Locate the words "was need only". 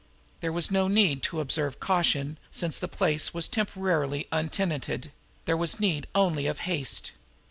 5.55-6.47